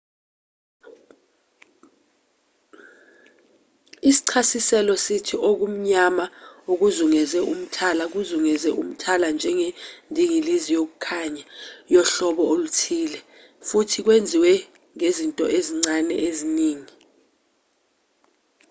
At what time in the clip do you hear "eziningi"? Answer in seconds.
16.27-16.95